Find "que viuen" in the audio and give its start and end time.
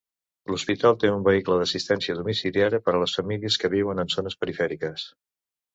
3.65-4.07